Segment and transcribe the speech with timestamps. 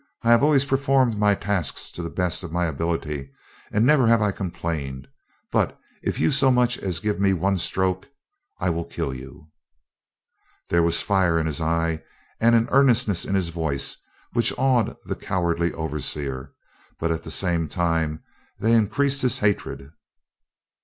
[0.23, 3.29] I have always performed my tasks to the best of my ability,
[3.71, 5.07] and never have I complained;
[5.51, 8.09] but if you so much as give me one stroke,
[8.59, 9.51] I will kill you."
[10.69, 12.01] There was fire in his eye
[12.39, 13.95] and an earnestness in his voice,
[14.33, 16.51] which awed the cowardly overseer;
[16.97, 18.23] but at the same time
[18.57, 19.91] they increased his hatred.